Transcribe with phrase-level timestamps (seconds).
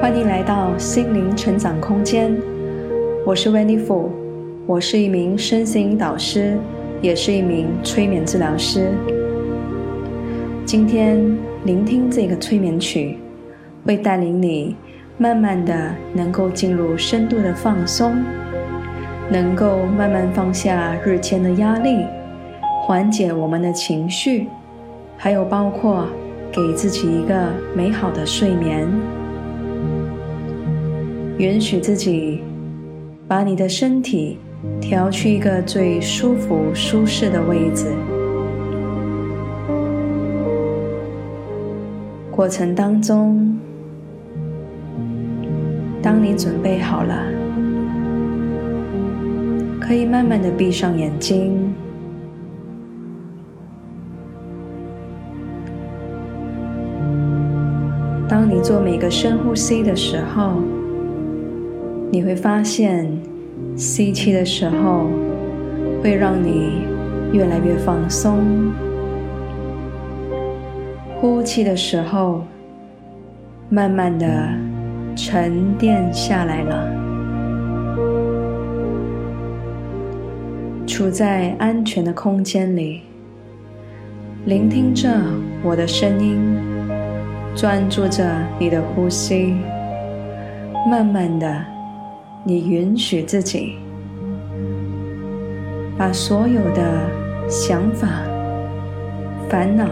[0.00, 2.32] 欢迎来到心灵成长空间，
[3.26, 4.08] 我是 w e n n i Fu，
[4.64, 6.56] 我是一名身心导师，
[7.02, 8.92] 也是一名催眠治疗师。
[10.64, 11.18] 今天
[11.64, 13.18] 聆听这个催眠曲，
[13.84, 14.76] 会带领你
[15.18, 18.22] 慢慢的能够进入深度的放松，
[19.28, 22.06] 能够慢慢放下日间的压力，
[22.82, 24.46] 缓解我们的情绪，
[25.16, 26.06] 还有包括
[26.52, 28.88] 给自己一个美好的睡眠。
[31.38, 32.40] 允许自己
[33.28, 34.38] 把你的身体
[34.80, 37.86] 调去一个最舒服、舒适的位置。
[42.32, 43.56] 过程当中，
[46.02, 47.22] 当你准备好了，
[49.80, 51.72] 可以慢慢的闭上眼睛。
[58.28, 60.62] 当你做每个深呼吸的时候，
[62.10, 63.06] 你会发现，
[63.76, 65.06] 吸气的时候
[66.02, 66.86] 会让你
[67.32, 68.72] 越来越放松，
[71.20, 72.42] 呼气的时候
[73.68, 74.48] 慢慢的
[75.14, 76.94] 沉淀下来了。
[80.86, 83.02] 处在安全的空间里，
[84.46, 85.10] 聆听着
[85.62, 86.56] 我的声音，
[87.54, 88.26] 专注着
[88.58, 89.54] 你的呼吸，
[90.90, 91.77] 慢慢的。
[92.44, 93.76] 你允许自己
[95.98, 97.10] 把所有的
[97.48, 98.08] 想法、
[99.48, 99.86] 烦恼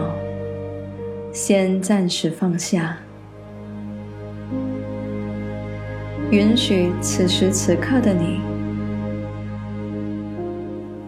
[1.31, 2.97] 先暂时放下，
[6.31, 8.39] 允许此时此刻的你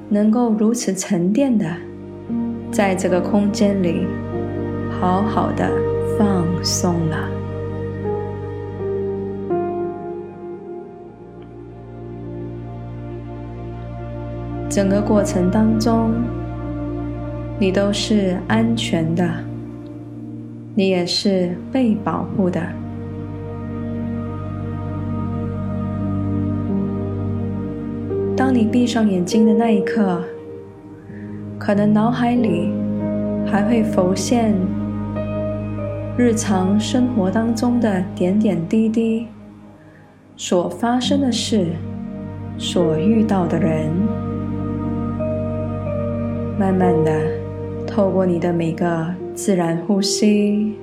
[0.10, 1.66] 能够如此沉淀的
[2.72, 4.06] 在这个空间里
[5.00, 5.72] 好好的
[6.17, 7.39] 放松了。
[14.80, 16.10] 整个过程当中，
[17.60, 19.30] 你都是安全的，
[20.73, 22.62] 你也是被保护的。
[28.38, 30.23] 当你闭上眼睛的那一刻，
[31.58, 32.72] 可能脑海里
[33.46, 34.56] 还会浮现
[36.17, 39.28] 日常生活当中的点点滴滴，
[40.38, 41.66] 所发生的事，
[42.58, 43.90] 所遇到的人。
[46.59, 47.21] 慢慢的，
[47.87, 50.73] 透过你的每个自然呼吸，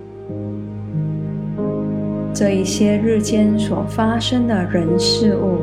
[2.32, 5.58] 这一些日间所发生的人事物，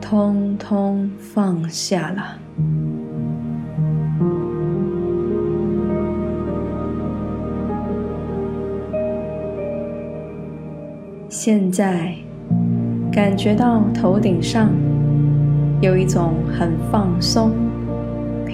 [0.00, 2.38] 通通放下了。
[11.28, 12.14] 现在，
[13.10, 14.70] 感觉到头顶上
[15.80, 17.50] 有一种很放松。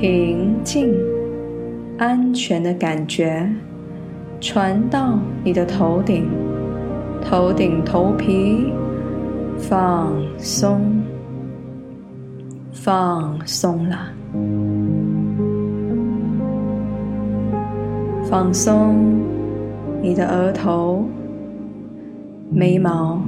[0.01, 0.95] 平静、
[1.99, 3.47] 安全的感觉
[4.41, 6.27] 传到你的头顶，
[7.23, 8.73] 头顶头皮
[9.59, 10.81] 放松，
[12.73, 13.99] 放松了，
[18.25, 19.21] 放松
[20.01, 21.05] 你的额头、
[22.51, 23.21] 眉毛、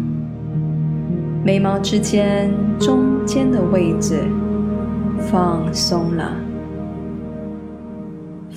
[1.45, 4.23] 眉毛之间中间的位置
[5.19, 6.33] 放松了。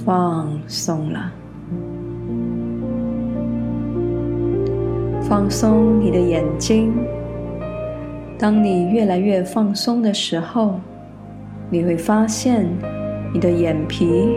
[0.05, 1.31] 放松了，
[5.23, 6.93] 放松你的眼睛。
[8.37, 10.79] 当你越来越放松的时候，
[11.71, 12.67] 你会发现
[13.33, 14.27] 你的眼皮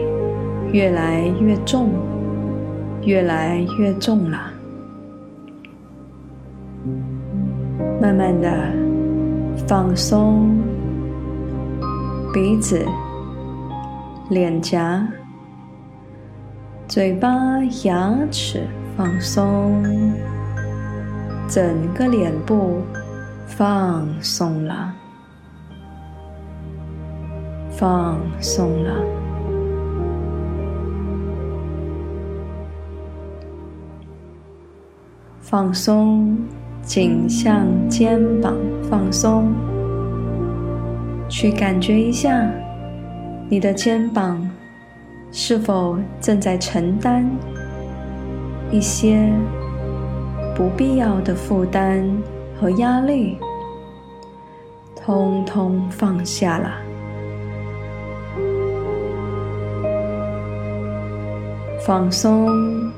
[0.72, 1.90] 越来越重，
[3.02, 4.50] 越来越重了。
[8.00, 8.50] 慢慢的
[9.66, 10.48] 放松
[12.32, 12.82] 鼻子、
[14.30, 15.06] 脸颊。
[16.88, 17.28] 嘴巴、
[17.84, 19.84] 牙齿放松，
[21.46, 22.80] 整个脸部
[23.46, 24.90] 放松了，
[27.70, 28.90] 放松了，
[35.42, 36.38] 放松
[36.82, 38.56] 颈项、肩膀
[38.88, 39.52] 放松，
[41.28, 42.50] 去感觉一下
[43.50, 44.47] 你的肩膀。
[45.30, 47.24] 是否正在承担
[48.70, 49.30] 一些
[50.54, 52.04] 不必要的负担
[52.60, 53.38] 和压力？
[54.96, 56.70] 通通放下了，
[61.86, 62.92] 放松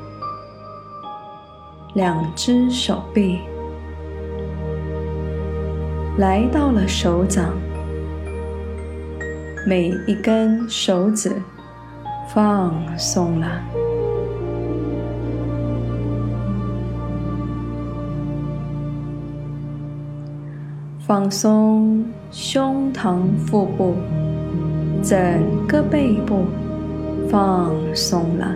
[1.94, 3.38] 两只手臂，
[6.18, 7.52] 来到了手掌，
[9.64, 11.30] 每一根手指
[12.32, 13.48] 放松了，
[21.00, 23.96] 放松胸膛、腹部，
[25.02, 25.18] 整
[25.66, 26.44] 个背部
[27.28, 28.54] 放松了。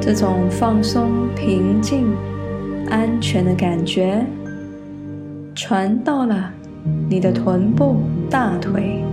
[0.00, 2.08] 这种放松、平静、
[2.90, 4.26] 安全的感觉，
[5.54, 6.52] 传到了
[7.08, 7.96] 你的臀部、
[8.28, 9.04] 大腿、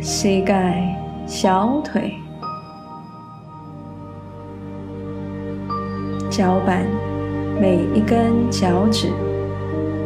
[0.00, 0.96] 膝盖、
[1.26, 2.14] 小腿、
[6.30, 6.86] 脚板，
[7.60, 9.08] 每一根脚趾，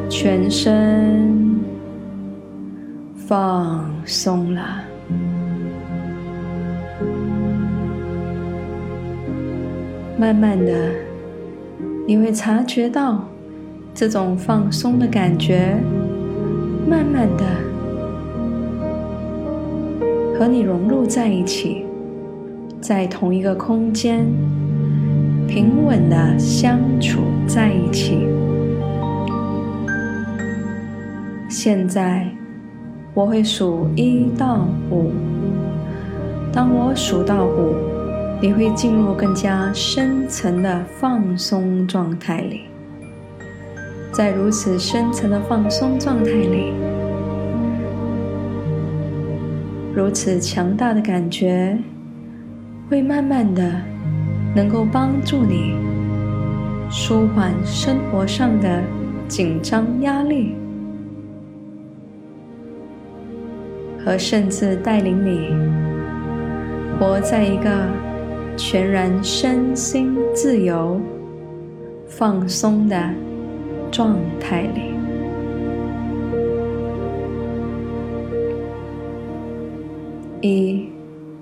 [0.09, 1.61] 全身
[3.15, 4.85] 放松了。
[10.17, 10.73] 慢慢的，
[12.06, 13.25] 你会察觉到
[13.94, 15.76] 这种放松的感觉，
[16.88, 17.44] 慢慢的
[20.37, 21.85] 和你融入在一起，
[22.81, 24.26] 在同一个空间，
[25.46, 28.26] 平稳的相处在一起。
[31.49, 32.26] 现在
[33.14, 35.12] 我会数一到五，
[36.52, 37.75] 当我数到五。
[38.43, 42.62] 你会进入更加深层的放松状态里，
[44.17, 46.73] 在如此深层的放松状态里，
[49.93, 51.77] 如此强大的感觉，
[52.89, 53.73] 会慢慢的
[54.55, 55.75] 能够帮助你
[56.89, 58.81] 舒缓生活上的
[59.27, 60.55] 紧张压力，
[64.05, 65.49] 和甚至带领你
[67.01, 67.71] 活在一个。
[68.57, 71.01] 全然身心自由、
[72.07, 72.97] 放松的
[73.94, 74.93] 状态里。
[80.41, 80.88] 一，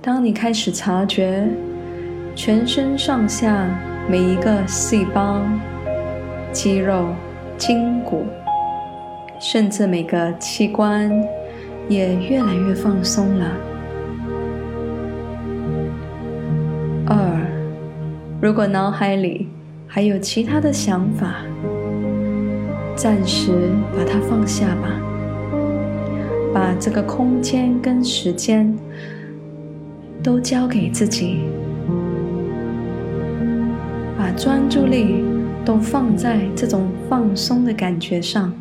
[0.02, 1.49] 当你开始察觉
[2.34, 3.66] 全身上下
[4.06, 5.40] 每一个细胞、
[6.52, 7.06] 肌肉、
[7.56, 8.26] 筋骨，
[9.40, 11.10] 甚至每个器官，
[11.88, 13.46] 也越来越放松了。
[17.06, 17.16] 二
[18.43, 19.49] 如果脑海里
[19.87, 21.37] 还有其他的想法，
[22.94, 25.00] 暂时把它放下吧。
[26.55, 28.77] 把这个空间跟时间
[30.23, 31.39] 都交给自己，
[34.19, 35.25] 把专注力
[35.65, 38.53] 都放在这种放松的感觉上。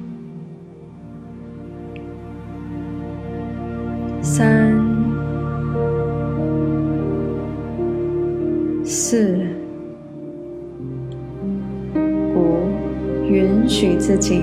[14.12, 14.42] 自己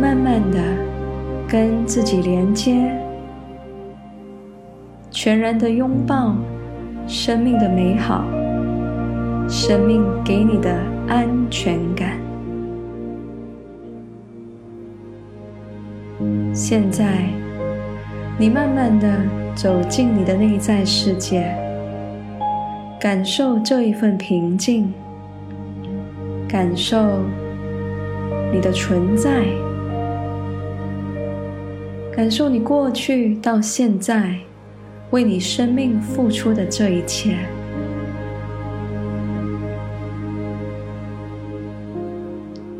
[0.00, 0.60] 慢慢的
[1.48, 2.88] 跟自己连接，
[5.10, 6.36] 全然的拥抱
[7.04, 8.24] 生命的美好，
[9.48, 10.72] 生命给你的
[11.08, 12.16] 安全感。
[16.52, 17.24] 现在，
[18.38, 19.18] 你慢慢的
[19.56, 21.52] 走进你的内在世界，
[23.00, 24.94] 感受这一份平静，
[26.46, 27.18] 感受。
[28.54, 29.44] 你的存在，
[32.14, 34.36] 感受你过去到现在
[35.10, 37.36] 为你生命付出的这一切。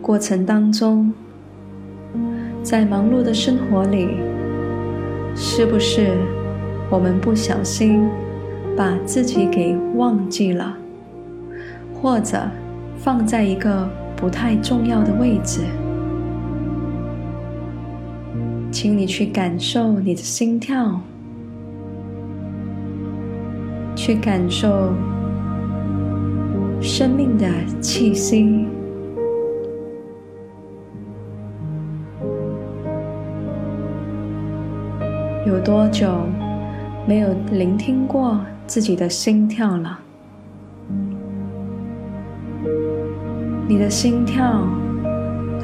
[0.00, 1.12] 过程当中，
[2.62, 4.18] 在忙碌的生活里，
[5.34, 6.12] 是不是
[6.88, 8.08] 我们不小心
[8.76, 10.76] 把自己给忘记了，
[12.00, 12.48] 或者
[12.96, 13.90] 放在一个？
[14.24, 15.60] 不太重要的位置，
[18.72, 20.98] 请你去感受你的心跳，
[23.94, 24.94] 去感受
[26.80, 27.46] 生命的
[27.82, 28.66] 气息。
[35.46, 36.08] 有多久
[37.06, 40.00] 没有聆听过自己的心跳了？
[43.66, 44.68] 你的心跳，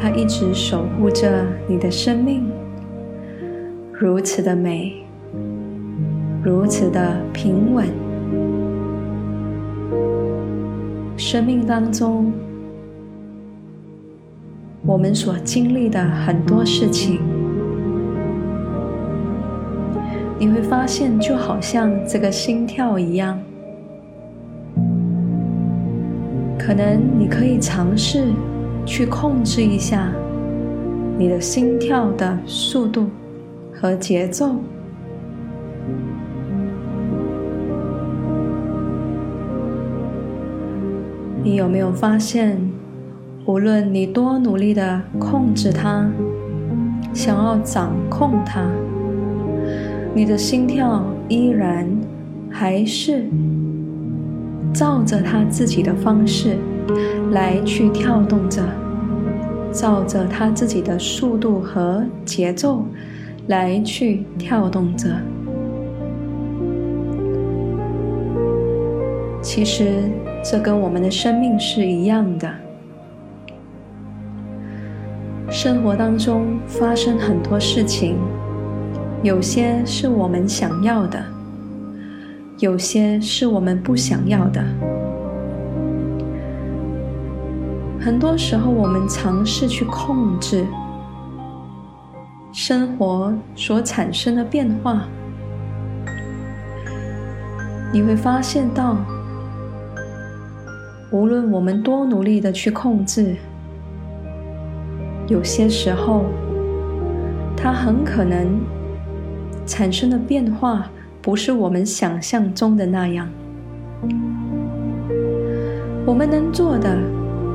[0.01, 2.51] 它一直守护着你的生命，
[3.93, 5.05] 如此的美，
[6.43, 7.87] 如此的平稳。
[11.19, 12.33] 生命当中，
[14.87, 17.21] 我们所经历的很多事情，
[20.39, 23.39] 你会发现，就好像这个心跳一样，
[26.71, 28.27] 可能你可以尝试
[28.87, 30.13] 去控制一下
[31.19, 33.09] 你的心跳的速度
[33.73, 34.55] 和节奏。
[41.43, 42.57] 你有没有发现，
[43.47, 46.09] 无论你多努力的控制它，
[47.13, 48.65] 想要掌控它，
[50.15, 51.85] 你的心跳依然
[52.49, 53.25] 还是
[54.73, 56.57] 照着他自己的方式
[57.31, 58.63] 来去跳动着，
[59.73, 62.85] 照着他自己的速度和节奏
[63.47, 65.09] 来去跳动着。
[69.43, 70.05] 其实。
[70.43, 72.51] 这跟我们的生命是一样的。
[75.51, 78.17] 生活当中发生很多事情，
[79.23, 81.23] 有些是我们想要的，
[82.61, 84.63] 有些是我们不想要的。
[87.99, 90.67] 很多时候，我们尝试去控制
[92.53, 95.05] 生活所产生的变化，
[97.93, 98.97] 你会发现到。
[101.13, 103.35] 无论我们多努力的去控制，
[105.27, 106.27] 有些时候，
[107.57, 108.61] 它很可能
[109.67, 110.89] 产生的变化
[111.23, 113.29] 不是我们想象中的那样。
[116.07, 116.99] 我们能做的，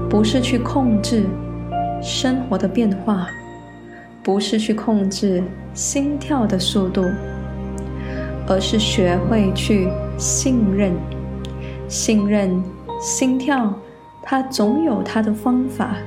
[0.09, 1.25] 不是去控制
[2.01, 3.27] 生活的变化，
[4.23, 5.43] 不是去控制
[5.73, 7.03] 心跳的速度，
[8.47, 10.93] 而是学会去信任，
[11.87, 12.63] 信任。
[13.01, 13.73] 心跳，
[14.23, 15.97] 它总有它的方法，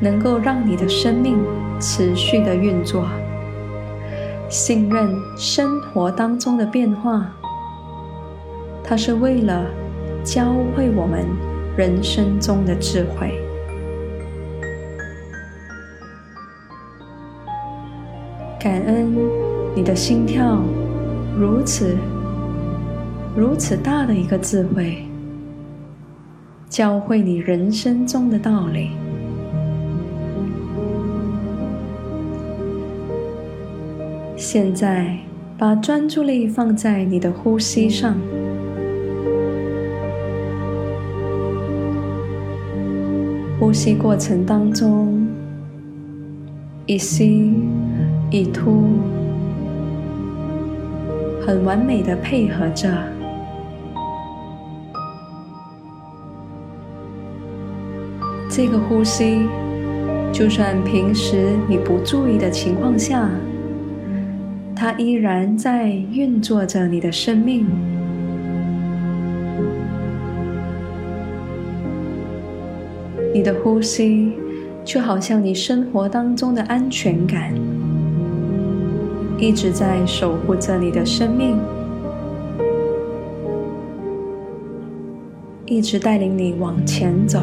[0.00, 1.36] 能够让你的生命
[1.78, 3.04] 持续的运作。
[4.52, 7.26] 信任生活当中的变化，
[8.84, 9.64] 它是为了
[10.22, 11.24] 教会我们
[11.74, 13.40] 人生中的智慧。
[18.60, 19.16] 感恩
[19.74, 20.62] 你的心跳
[21.34, 21.96] 如此
[23.34, 25.02] 如此大的一个智慧。
[26.68, 28.90] 教会你人生中的道理。
[34.42, 35.16] 现在，
[35.56, 38.16] 把专注力放在你的呼吸上，
[43.60, 45.28] 呼吸过程当中，
[46.86, 47.54] 一吸
[48.32, 48.98] 一吐，
[51.46, 52.92] 很完美的配合着。
[58.50, 59.42] 这个呼吸，
[60.32, 63.30] 就算平时你不注意的情况下，
[64.82, 67.64] 它依然在运作着你的生命。
[73.32, 74.32] 你的呼吸
[74.84, 77.54] 就好像你生活当中的安全感，
[79.38, 81.56] 一直在守护着你的生命，
[85.64, 87.38] 一直带领你往前走。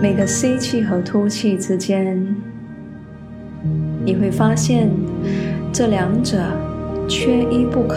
[0.00, 2.36] 每个吸气和吐气之间，
[4.04, 4.90] 你会发现
[5.72, 6.38] 这两者
[7.08, 7.96] 缺一不可，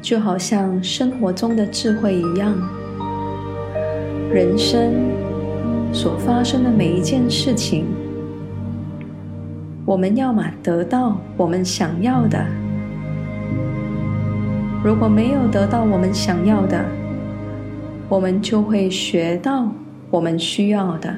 [0.00, 2.56] 就好像生活中的智慧一样。
[4.32, 4.94] 人生
[5.92, 7.84] 所发生的每一件事情，
[9.84, 12.44] 我们要么得到我们想要的，
[14.82, 16.84] 如果没有得到我们想要的，
[18.14, 19.68] 我们就会学到
[20.08, 21.12] 我们需要的，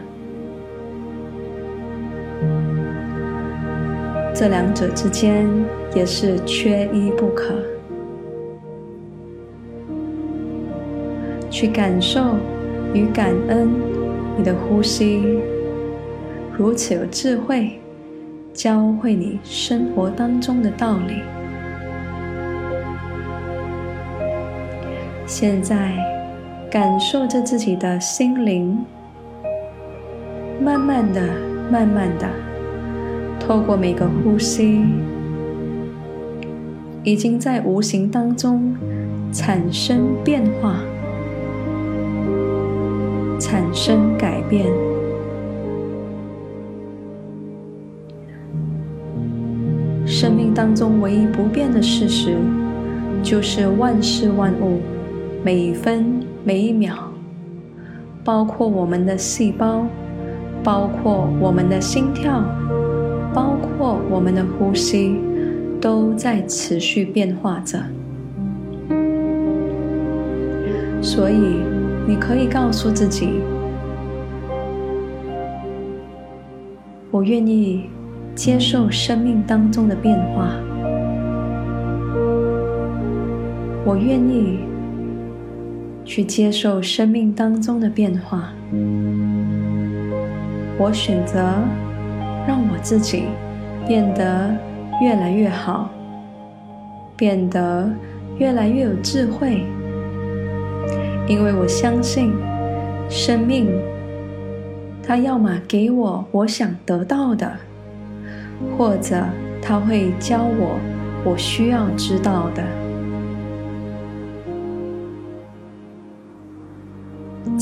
[4.35, 5.47] 这两者之间
[5.95, 7.55] 也是缺一不可。
[11.51, 12.35] 去感受
[12.95, 13.69] 与感恩
[14.39, 15.23] 你的呼吸，
[16.57, 17.79] 如此有智慧，
[18.55, 21.21] 教会你生活当中的道理。
[25.27, 26.16] 现在。
[26.77, 28.85] 感受着自己的心灵，
[30.63, 31.23] 慢慢的、
[31.73, 32.29] 慢慢的，
[33.41, 34.85] 透过每个呼吸，
[37.03, 38.77] 已经在无形当中
[39.33, 40.81] 产生变化，
[43.41, 44.67] 产生改变。
[50.05, 52.37] 生命当中唯一不变的事实，
[53.23, 54.83] 就是万事万物，
[55.43, 56.21] 每一分。
[56.47, 56.95] 每一秒，
[58.23, 59.85] 包括我们的细胞、
[60.63, 62.41] 包括我们的心跳，
[63.35, 65.17] 包括我们的呼吸，
[65.81, 67.81] 都在持续变化着。
[71.03, 71.57] 所以，
[72.07, 73.41] 你可以告诉自己
[77.11, 77.87] ：“我愿意
[78.37, 80.53] 接受生命当中的变化，
[83.85, 84.61] 我愿意
[86.07, 88.53] 去接受生命当中的变化。
[90.79, 91.43] 我选择
[92.47, 93.25] 让我自己
[93.87, 94.55] 变得
[95.03, 95.91] 越来越好，
[97.17, 97.91] 变得
[98.39, 99.65] 越来越有智慧。”
[101.29, 102.33] 因为我相信，
[103.09, 103.69] 生命，
[105.03, 107.53] 它要么给我我想得到的，
[108.79, 109.25] 或者
[109.61, 110.79] 它会教我
[111.25, 112.86] 我需要知道的。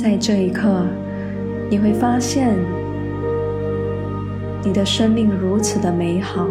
[0.05, 0.85] 在这一刻，
[1.71, 2.55] 你会发现，
[4.63, 6.47] 你的生命如此的美好，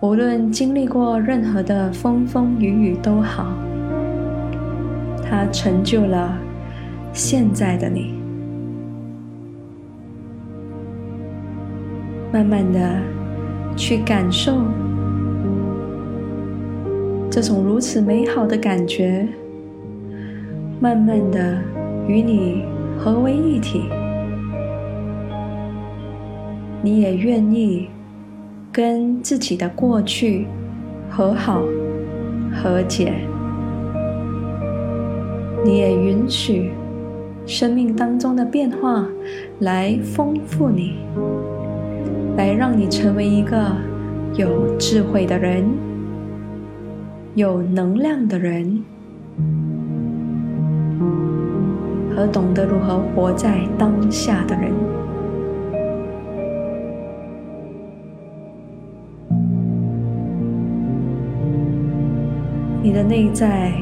[0.00, 3.54] 无论经历过任何的风风雨雨都好。
[5.24, 6.36] 它成就了
[7.14, 8.12] 现在的你。
[12.30, 12.98] 慢慢的
[13.74, 14.52] 去感受
[17.30, 19.26] 这种如此美好的感觉，
[20.84, 21.56] 慢慢的
[22.06, 22.62] 与你
[22.98, 23.84] 合为一体。
[26.82, 27.88] 你也愿意
[28.70, 30.46] 跟自己的过去
[31.08, 31.62] 和好、
[32.52, 33.14] 和解。
[35.64, 36.72] 你也允许
[37.46, 39.08] 生命当中的变化
[39.60, 40.96] 来丰富你，
[42.36, 43.74] 来让你成为一个
[44.36, 45.64] 有智慧的人、
[47.34, 48.84] 有能量的人，
[52.14, 54.72] 和懂得如何活在当下的人。
[62.82, 63.72] 你的内在。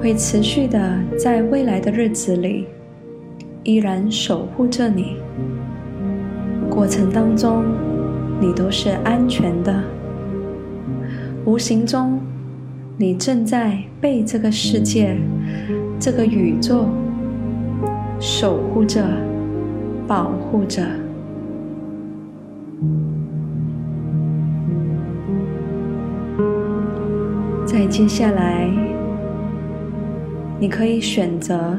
[0.00, 2.66] 会持续的在未来的日子里，
[3.64, 5.18] 依然守护着你。
[6.70, 7.66] 过程当中，
[8.40, 9.78] 你都是安全的。
[11.44, 12.18] 无形中，
[12.96, 15.14] 你正在被这个世界、
[16.00, 16.86] 这个宇宙
[18.18, 19.04] 守护着、
[20.08, 20.82] 保护着。
[27.66, 28.68] 在接下来。
[30.62, 31.74] 你可以选择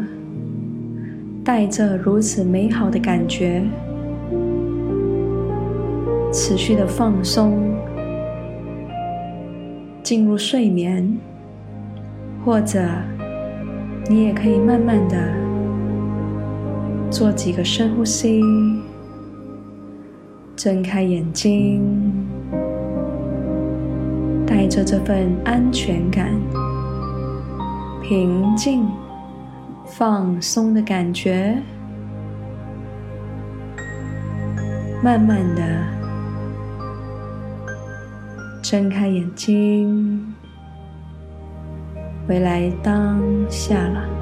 [1.43, 3.63] 带着如此美好的感觉，
[6.33, 7.59] 持续的放松，
[10.01, 11.15] 进入睡眠，
[12.43, 12.81] 或者
[14.09, 15.17] 你也可以慢慢的
[17.09, 18.41] 做几个深呼吸，
[20.55, 21.81] 睁开眼睛，
[24.45, 26.29] 带着这份安全感。
[28.01, 28.85] 平静、
[29.85, 31.57] 放松的感觉，
[35.01, 35.61] 慢慢的
[38.61, 40.30] 睁开眼睛，
[42.31, 44.20] 回来当下了。